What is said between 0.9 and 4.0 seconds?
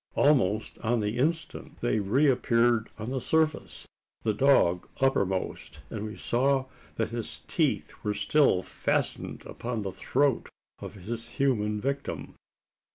the instant they re appeared on the surface,